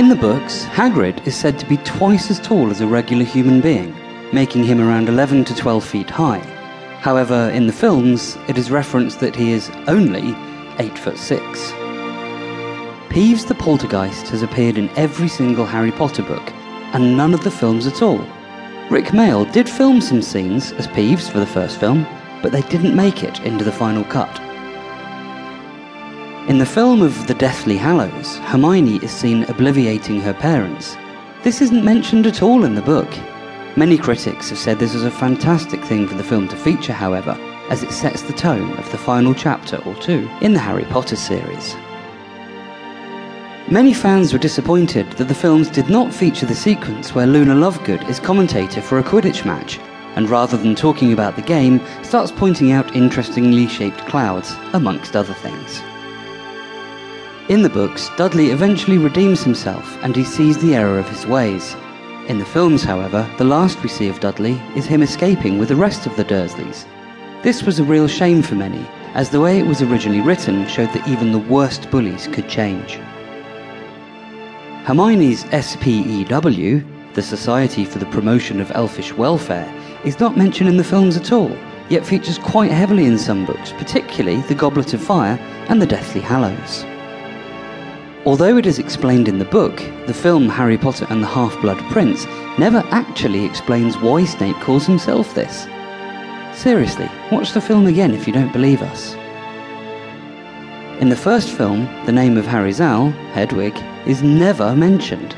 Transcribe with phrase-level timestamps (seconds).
[0.00, 3.60] In the books, Hagrid is said to be twice as tall as a regular human
[3.60, 3.94] being,
[4.32, 6.38] making him around 11 to 12 feet high.
[7.02, 10.34] However, in the films, it is referenced that he is only
[10.78, 11.72] 8 foot 6.
[13.10, 16.50] Peeves the Poltergeist has appeared in every single Harry Potter book,
[16.94, 18.24] and none of the films at all.
[18.90, 22.06] Rick Mayall did film some scenes as Peeves for the first film,
[22.40, 24.49] but they didn't make it into the final cut.
[26.50, 30.96] In the film of The Deathly Hallows, Hermione is seen obliviating her parents.
[31.44, 33.08] This isn't mentioned at all in the book.
[33.76, 37.38] Many critics have said this is a fantastic thing for the film to feature, however,
[37.68, 41.14] as it sets the tone of the final chapter or two in the Harry Potter
[41.14, 41.76] series.
[43.70, 48.08] Many fans were disappointed that the films did not feature the sequence where Luna Lovegood
[48.08, 49.78] is commentator for a Quidditch match,
[50.16, 55.34] and rather than talking about the game, starts pointing out interestingly shaped clouds, amongst other
[55.34, 55.80] things.
[57.50, 61.74] In the books, Dudley eventually redeems himself and he sees the error of his ways.
[62.28, 65.74] In the films, however, the last we see of Dudley is him escaping with the
[65.74, 66.86] rest of the Dursleys.
[67.42, 70.92] This was a real shame for many, as the way it was originally written showed
[70.92, 73.00] that even the worst bullies could change.
[74.84, 79.68] Hermione's SPEW, the Society for the Promotion of Elfish Welfare,
[80.04, 81.50] is not mentioned in the films at all,
[81.88, 85.36] yet features quite heavily in some books, particularly The Goblet of Fire
[85.68, 86.84] and The Deathly Hallows.
[88.26, 91.78] Although it is explained in the book, the film Harry Potter and the Half Blood
[91.90, 92.26] Prince
[92.58, 95.66] never actually explains why Snape calls himself this.
[96.52, 99.14] Seriously, watch the film again if you don't believe us.
[101.00, 103.74] In the first film, the name of Harry's owl, Hedwig,
[104.06, 105.34] is never mentioned.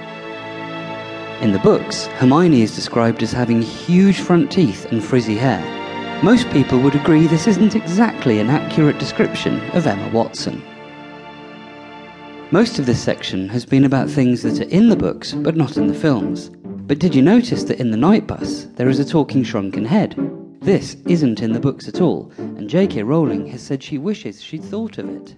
[1.40, 5.62] In the books, Hermione is described as having huge front teeth and frizzy hair.
[6.24, 10.60] Most people would agree this isn't exactly an accurate description of Emma Watson.
[12.52, 15.78] Most of this section has been about things that are in the books but not
[15.78, 16.50] in the films.
[16.50, 20.14] But did you notice that in the Knight Bus there is a talking shrunken head?
[20.60, 23.04] This isn't in the books at all, and J.K.
[23.04, 25.34] Rowling has said she wishes she'd thought of it.